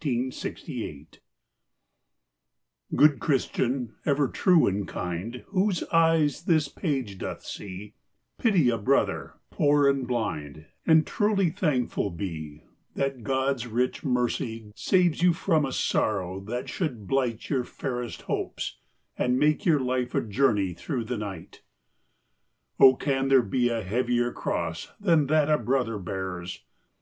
•••Good 2.94 3.18
Christian, 3.18 3.94
ever 4.04 4.28
true 4.28 4.66
and 4.66 4.86
kind, 4.86 5.42
AVhoso 5.54 5.90
eyes 5.90 6.42
this 6.42 6.68
page 6.68 7.16
doth 7.16 7.42
see, 7.42 7.94
Pity 8.36 8.68
a 8.68 8.76
brother, 8.76 9.38
poor 9.48 9.88
and 9.88 10.06
blind, 10.06 10.66
And 10.86 11.06
truly 11.06 11.48
thankful 11.48 12.10
be— 12.10 12.64
That 12.94 13.24
God's 13.24 13.64
rieh 13.64 14.04
mercy 14.04 14.70
saves 14.76 15.22
you 15.22 15.32
from 15.32 15.64
A 15.64 15.72
sorrow 15.72 16.40
that 16.40 16.68
should 16.68 17.06
blight 17.06 17.48
Your 17.48 17.64
fairest 17.64 18.20
hopes 18.28 18.76
and 19.16 19.38
make 19.38 19.64
your 19.64 19.80
life 19.80 20.14
A 20.14 20.20
journey 20.20 20.74
through 20.74 21.04
the 21.04 21.16
night. 21.16 21.62
Oh, 22.78 22.96
can 22.96 23.28
there 23.28 23.40
be 23.40 23.70
a 23.70 23.82
heavier 23.82 24.30
cross 24.30 24.88
Than 25.00 25.28
that 25.28 25.48
a 25.48 25.56
brother 25.56 25.96
bears? 25.96 26.62